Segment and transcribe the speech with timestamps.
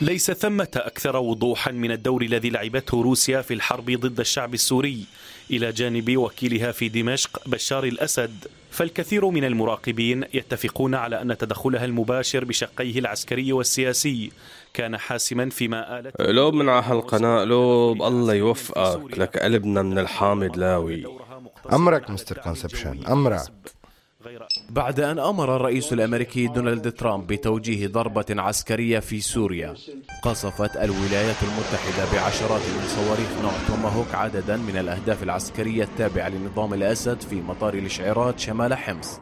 [0.00, 5.04] ليس ثمة أكثر وضوحا من الدور الذي لعبته روسيا في الحرب ضد الشعب السوري.
[5.50, 8.46] إلى جانب وكيلها في دمشق بشار الأسد.
[8.70, 14.30] فالكثير من المراقبين يتفقون على أن تدخلها المباشر بشقيه العسكري والسياسي.
[14.74, 20.56] كان حاسما فيما آلت قلوب من على هالقناة قلوب الله يوفقك لك قلبنا من الحامد
[20.56, 21.04] لاوي.
[21.72, 23.42] أمرك Mister Conception أمرك.
[24.70, 29.74] بعد أن أمر الرئيس الأمريكي دونالد ترامب بتوجيه ضربة عسكرية في سوريا
[30.22, 37.20] قصفت الولايات المتحدة بعشرات من صواريخ نوع توماهوك عددا من الأهداف العسكرية التابعة لنظام الأسد
[37.20, 39.20] في مطار الإشعارات شمال حمص.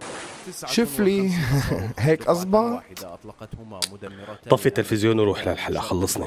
[0.66, 1.30] شوف لي
[1.98, 2.82] هيك أصبح
[4.50, 6.26] طفي التلفزيون وروح للحلقة خلصني.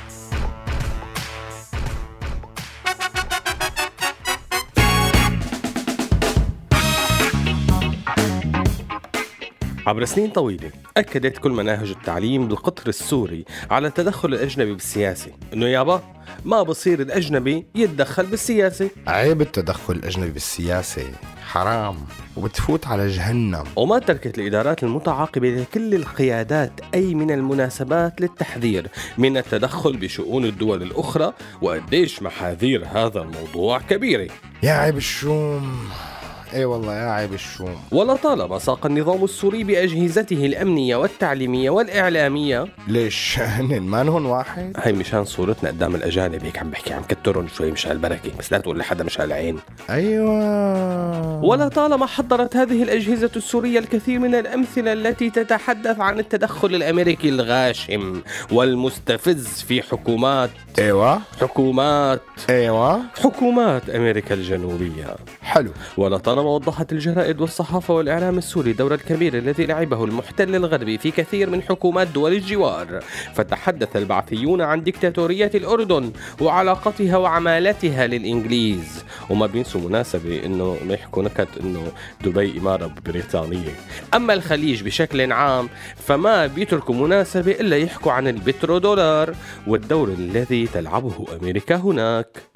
[9.87, 16.01] عبر سنين طويلة أكدت كل مناهج التعليم بالقطر السوري على التدخل الأجنبي بالسياسة إنه يابا
[16.45, 18.89] ما بصير الأجنبي يتدخل بالسياسة.
[19.07, 21.03] عيب التدخل الأجنبي بالسياسة
[21.47, 21.95] حرام
[22.37, 23.63] وبتفوت على جهنم.
[23.75, 28.87] وما تركت الإدارات المتعاقبة لكل القيادات أي من المناسبات للتحذير
[29.17, 34.27] من التدخل بشؤون الدول الأخرى وقديش محاذير هذا الموضوع كبيرة.
[34.63, 35.89] يا عيب الشوم.
[36.53, 37.75] إي والله يا عيب الشوم.
[37.91, 42.67] ولطالما ساق النظام السوري بأجهزته الأمنية والتعليمية والإعلامية.
[42.87, 44.73] ليش؟ هن مانهن واحد.
[44.77, 48.57] هي مشان صورتنا قدام الأجانب هيك عم بحكي عم كترهم شوي مشان البركة بس لا
[48.57, 49.59] تقول لحدا مشان العين
[49.89, 51.43] أيوه.
[51.43, 58.21] ولطالما حضرت هذه الأجهزة السورية الكثير من الأمثلة التي تتحدث عن التدخل الأمريكي الغاشم
[58.51, 60.49] والمستفز في حكومات.
[60.79, 61.21] أيوه.
[61.41, 62.21] حكومات.
[62.49, 63.01] أيوه.
[63.23, 65.15] حكومات أمريكا الجنوبية.
[65.51, 65.71] حلو.
[65.97, 71.61] ولطالما وضحت الجرائد والصحافة والإعلام السوري الدور الكبير الذي لعبه المحتل الغربي في كثير من
[71.61, 73.03] حكومات دول الجوار
[73.33, 79.05] فتحدث البعثيون عن ديكتاتورية الأردن وعلاقتها وعمالتها للإنجليز.
[79.29, 81.91] وما بينسوا مناسبة إنه ما يحكوا نكت إنه
[82.23, 83.75] دبي إمارة بريطانية.
[84.13, 89.35] أما الخليج بشكل عام فما بيتركوا مناسبة إلا يحكوا عن البترودولار
[89.67, 92.50] والدور الذي تلعبه أمريكا هناك.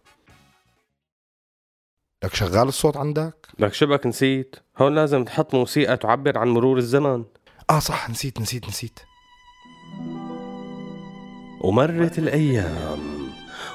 [2.26, 7.24] لك شغال الصوت عندك؟ لك شبك نسيت؟ هون لازم تحط موسيقى تعبر عن مرور الزمن.
[7.70, 9.00] آه صح نسيت نسيت نسيت.
[11.62, 13.00] ومرت الأيام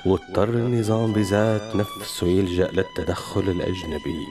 [0.06, 4.26] واضطر النظام بذات نفسه يلجأ للتدخل الأجنبي.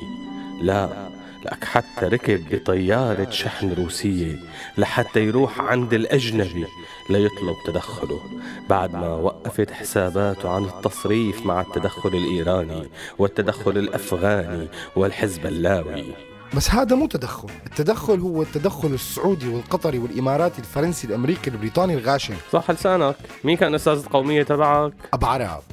[0.62, 1.09] لا
[1.46, 4.40] لك حتى ركب بطيارة شحن روسية
[4.78, 6.66] لحتى يروح عند الأجنبي
[7.10, 8.22] ليطلب تدخله.
[8.70, 16.06] بعد ما وقفت حساباته عن التصريف مع التدخل الإيراني والتدخل الأفغاني والحزب اللاوي.
[16.54, 17.50] بس هذا مو تدخل.
[17.66, 22.36] التدخل هو التدخل السعودي والقطري والإماراتي الفرنسي الأمريكي البريطاني الغاشم.
[22.52, 23.16] صح لسانك.
[23.44, 25.64] مين كان أستاذ القومية تبعك؟ أبو عرب.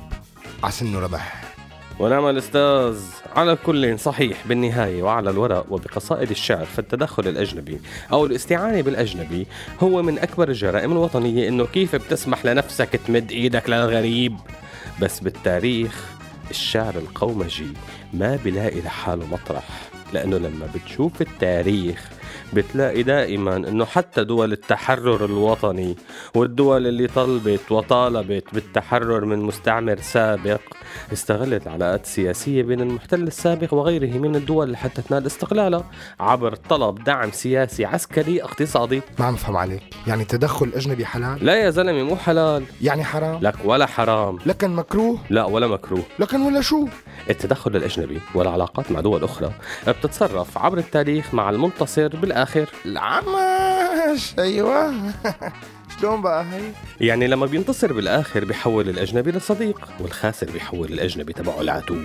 [0.65, 1.46] عسنه ربح.
[1.99, 3.01] ونعم الأستاذ
[3.37, 7.81] على كل صحيح بالنهاية وعلى الورق وبقصائد الشعر فالتدخل الأجنبي
[8.13, 9.47] أو الاستعانة بالأجنبي
[9.83, 14.37] هو من أكبر الجرائم الوطنية إنه كيف بتسمح لنفسك تمد إيدك للغريب.
[15.03, 16.05] بس بالتاريخ
[16.51, 17.73] الشعر القومجي
[18.13, 19.69] ما بلاقي لحاله مطرح
[20.13, 22.11] لأنه لما بتشوف التاريخ
[22.53, 25.97] بتلاقي دائما إنه حتى دول التحرر الوطني
[26.35, 30.61] والدول اللي طلبت وطالبت بالتحرر من مستعمر سابق
[31.13, 35.85] استغلت علاقات سياسية بين المحتل السابق وغيره من الدول لحتى تنال استقلالها
[36.21, 39.03] عبر طلب دعم سياسي عسكري اقتصادي.
[39.19, 39.83] ما عم فهم عليك.
[40.07, 42.65] يعني تدخل أجنبي حلال؟ لا يا زلمة مو حلال.
[42.83, 44.39] يعني حرام؟ لك ولا حرام.
[44.47, 46.03] لكن مكروه؟ لا ولا مكروه.
[46.19, 46.89] لكن ولا شو؟
[47.31, 49.53] التدخل الأجنبي والعلاقات مع دول أخرى
[49.89, 52.69] بتتصرف عبر التاريخ مع المنتصر بالآخر.
[52.87, 54.93] العمش أيوة.
[56.01, 56.61] شلون بقى هي؟
[57.01, 61.97] يعني لما بينتصر بالآخر بيحول الأجنبي لصديق والخاسر بيحول الأجنبي تبعه لعدو.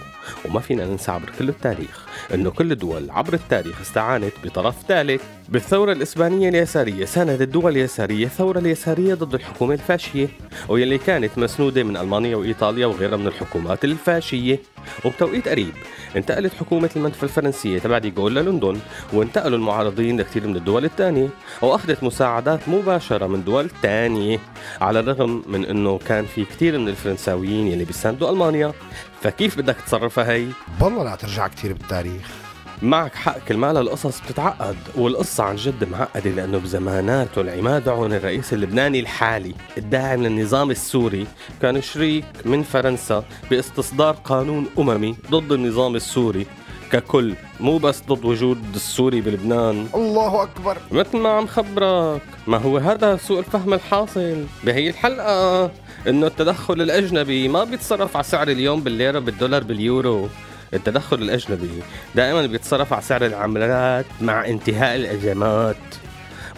[0.45, 5.21] وما فينا ننسى عبر كل التاريخ أنه كل الدول عبر التاريخ استعانت بطرف ثالث.
[5.49, 10.27] بالثورة الإسبانية اليسارية ساندت الدول اليسارية الثورة اليسارية ضد الحكومة الفاشية
[10.69, 14.59] واللي كانت مسنودة من ألمانيا وإيطاليا وغيرها من الحكومات الفاشية.
[15.05, 15.73] وبتوقيت قريب
[16.15, 18.79] انتقلت حكومة المنفى الفرنسية تبع ديغول للندن
[19.13, 21.29] وانتقلوا المعارضين لكثير من الدول الثانية
[21.61, 24.39] وأخذت مساعدات مباشرة من دول ثانية
[24.81, 28.73] على الرغم من أنه كان في كثير من الفرنساويين يلي بيساندوا ألمانيا
[29.21, 30.47] فكيف بدك تصرفها هي؟
[30.81, 32.50] بالله لا ترجع كثير بالتاريخ
[32.81, 38.53] معك حق كل ما القصص بتتعقد والقصة عن جد معقدة لأنه بزماناته العماد عون الرئيس
[38.53, 41.27] اللبناني الحالي الداعم للنظام السوري
[41.61, 46.45] كان شريك من فرنسا باستصدار قانون أممي ضد النظام السوري.
[46.91, 49.87] ككل مو بس ضد وجود السوري بلبنان.
[49.95, 50.77] الله أكبر.
[50.91, 52.21] مثل ما عم خبرك.
[52.47, 55.71] ما هو هذا سوء الفهم الحاصل؟ بهي الحلقة.
[56.07, 60.29] إنه التدخل الأجنبي ما بيتصرف على سعر اليوم بالليرة بالدولار باليورو.
[60.73, 61.69] التدخل الأجنبي
[62.15, 65.75] دائما بيتصرف على سعر العملات مع انتهاء الأزمات.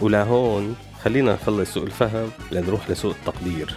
[0.00, 3.74] ولهون خلينا نخلص سوء الفهم لنروح لسوء التقدير.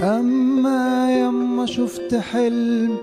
[0.00, 2.98] أما يما شفت حلم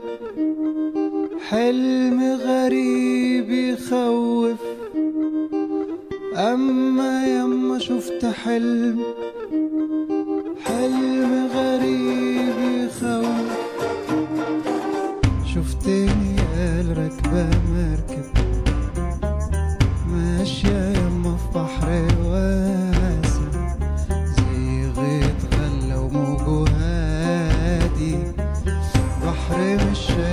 [1.49, 4.59] حلم غريب يخوف.
[6.35, 9.12] أما يما شفت حلم حلم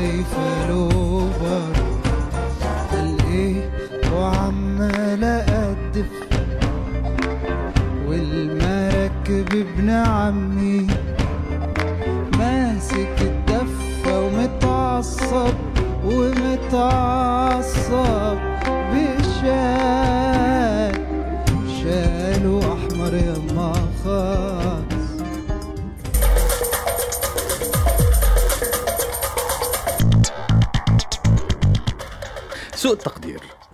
[0.01, 0.89] شايفة له
[1.41, 1.77] بر
[2.93, 3.71] قال إيه
[4.15, 5.25] وعمال
[9.53, 10.87] ابن عمي
[12.39, 15.55] ماسك الدفة ومتعصب
[16.05, 17.10] ومتعصب.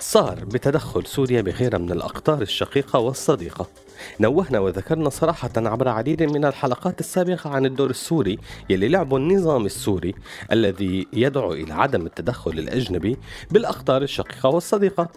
[0.06, 3.66] صار بتدخل سوريا بغيرها من الأقطار الشقيقة والصديقة.
[4.20, 8.38] نوهنا وذكرنا صراحة عبر عديد من الحلقات السابقة عن الدور السوري
[8.70, 10.14] يلي لعبه النظام السوري
[10.52, 13.16] الذي يدعو إلى عدم التدخل الأجنبي
[13.50, 15.08] بالأقطار الشقيقة والصديقة.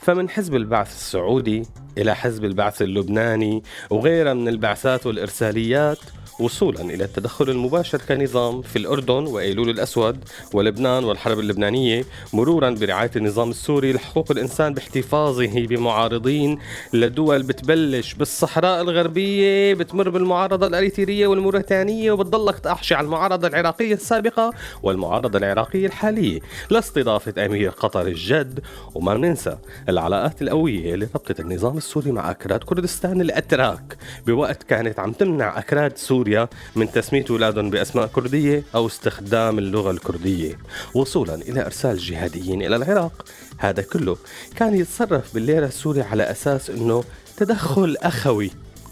[0.00, 1.62] فمن حزب البعث السعودي
[1.98, 5.98] إلى حزب البعث اللبناني وغيرها من البعثات والإرساليات
[6.40, 10.24] وصولا إلى التدخل المباشر كنظام في الأردن وأيلول الأسود
[10.54, 16.58] ولبنان والحرب اللبنانية مرورا برعاية النظام السوري لحقوق الإنسان باحتفاظه بمعارضين
[16.92, 24.50] لدول بتبلش بالصحراء الغربية بتمر بالمعارضة الأريترية والموريتانية وبتضلك تأحشي على المعارضة العراقية السابقة
[24.82, 26.40] والمعارضة العراقية الحالية.
[26.70, 28.60] لاستضافة أمير قطر الجد
[28.94, 29.58] وما ننسى
[29.88, 33.96] العلاقات القوية اللي ربطت النظام السوري مع أكراد كردستان الأتراك
[34.26, 40.58] بوقت كانت عم تمنع أكراد سوريا من تسمية أولادهم بأسماء كردية أو استخدام اللغة الكردية
[40.94, 43.24] وصولا إلى إرسال جهاديين إلى العراق.
[43.58, 44.16] هذا كله
[44.56, 47.04] كان يتصرف بالليرة السوري على أساس أنه
[47.36, 48.50] تدخل أخوي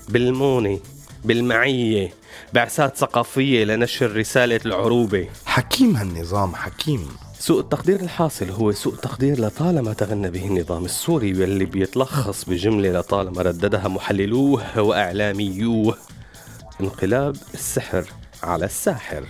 [0.09, 0.81] بالمونة
[1.25, 2.13] بالمعية
[2.53, 5.29] بعثات ثقافية لنشر رسالة العروبة.
[5.45, 7.09] حكيم هالنظام حكيم.
[7.39, 13.43] سوء التقدير الحاصل هو سوء تقدير لطالما تغنى به النظام السوري واللي بيتلخص بجملة لطالما
[13.43, 15.97] رددها محللوه وإعلاميوه.
[16.81, 18.05] انقلاب السحر
[18.43, 19.25] على الساحر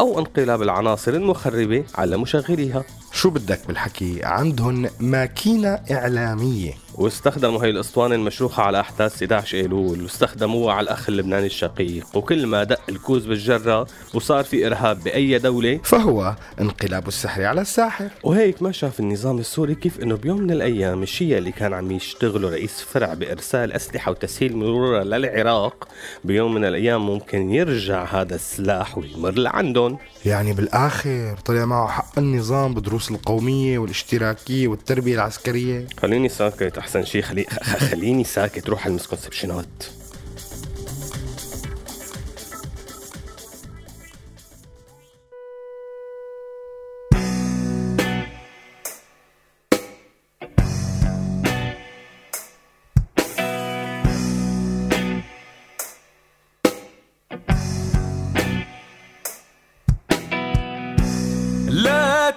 [0.00, 6.72] أو انقلاب العناصر المخربة على مشغليها شو بدك بالحكي؟ عندهم ماكينة إعلامية.
[6.94, 12.06] واستخدموا هي الأسطوانة المشروخه على أحداث 11 إيلول واستخدموها على الأخ اللبناني الشقيق.
[12.16, 18.08] وكل ما دق الكوز بالجرة وصار في إرهاب بأي دولة فهو انقلاب السحر على الساحر.
[18.24, 22.48] وهيك ما شاف النظام السوري كيف إنه بيوم من الأيام الشيء اللي كان عم يشتغله
[22.48, 25.88] رئيس فرع بإرسال أسلحة وتسهيل مرورها للعراق
[26.24, 29.98] بيوم من الأيام ممكن يرجع هذا السلاح ويمر لعندهم.
[30.26, 35.86] يعني بالآخر طلع معه حق النظام بدروس القومية والاشتراكية والتربية العسكرية.
[36.02, 37.44] خليني ساكت أحسن شيء خلي
[37.90, 39.66] خليني ساكت روح على المسكونسبشنات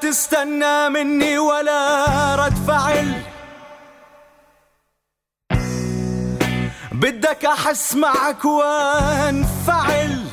[0.02, 3.14] تستنى مني ولا رد فعل
[6.92, 10.24] بدك أحس معك وأنفعل.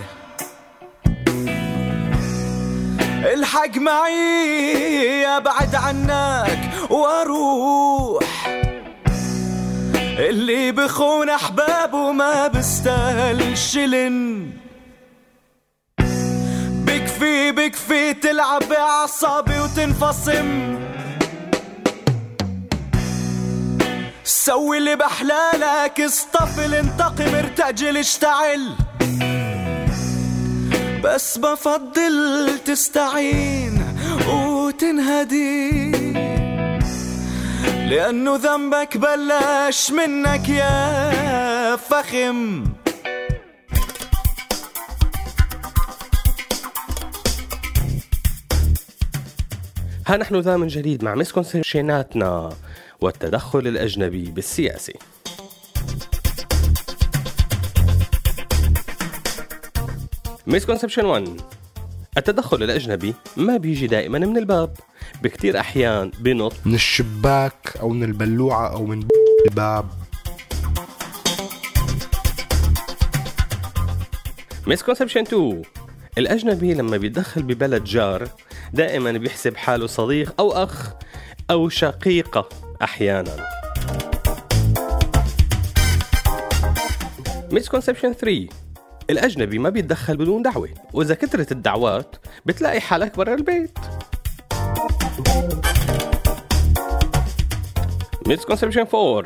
[3.34, 8.48] الحق معي أبعد عنك وأروح.
[10.18, 14.50] اللي بخون أحبابه ما بستاهل شلن
[17.14, 20.78] بكفي بكفي تلعب بأعصابي وتنفصم.
[24.24, 28.74] سوي اللي بحلالك اصطفل انتقم ارتجل اشتعل.
[31.04, 33.96] بس بفضل تستعين
[34.28, 35.90] وتنهدي.
[37.88, 42.64] لأنه ذنبك بلش منك يا فخم.
[50.06, 52.52] ها نحن ذا من جديد مع misconception اتنا
[53.00, 54.92] والتدخل الأجنبي بالسياسة.
[60.46, 61.40] misconception 1
[62.16, 64.76] التدخل الأجنبي ما بيجي دائما من الباب
[65.22, 66.52] بكتير أحيان بنط.
[66.64, 69.06] من الشباك أو من البلوعة أو من
[69.46, 69.88] الباب.
[74.66, 75.62] misconception 2
[76.18, 78.28] الأجنبي لما بيتدخل ببلد جار
[78.74, 80.92] دائما بيحسب حاله صديق أو أخ
[81.50, 82.48] أو شقيقة
[82.82, 83.36] أحيانا.
[87.52, 88.48] misconception 3
[89.10, 92.16] الأجنبي ما بيتدخل بدون دعوة وإذا كثرت الدعوات
[92.46, 93.78] بتلاقي حالك برا البيت.
[98.26, 99.24] misconception 4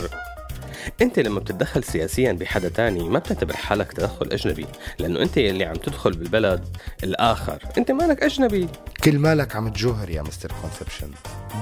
[1.03, 4.67] أنت لما بتتدخل سياسيا بحدا تاني ما بتعتبر حالك تدخل أجنبي
[4.99, 7.59] لأنه أنت اللي عم تدخل بالبلد الآخر.
[7.79, 8.69] أنت مالك أجنبي.
[9.09, 11.11] كل مالك عم تجوهر يا Mister Conception.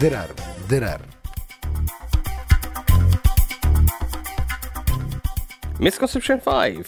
[0.01, 0.27] درر
[0.71, 1.01] درر.
[5.81, 6.85] misconception 5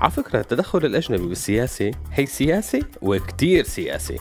[0.00, 4.16] على فكرة التدخل الأجنبي بالسياسة هي سياسة وكتير سياسة.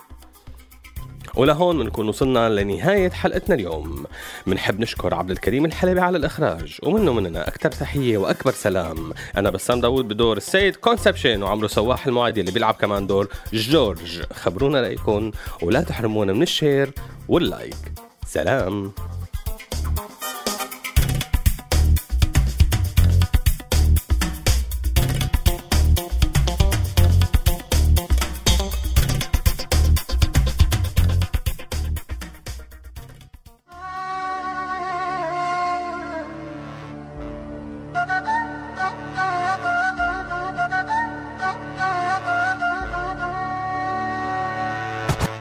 [1.36, 4.06] ولهون بنكون وصلنا لنهاية حلقتنا اليوم.
[4.48, 9.14] بنحب نشكر عبد الكريم الحلبي على الإخراج ومنه مننا أكثر تحية وأكبر سلام.
[9.38, 14.22] أنا بسام داوود بدور السيد Conception وعمرو سواح المعادي اللي بيلعب كمان دور جورج.
[14.34, 16.92] خبرونا رأيكم ولا تحرمونا من الشير
[17.28, 17.94] واللايك.
[18.28, 18.92] سلام.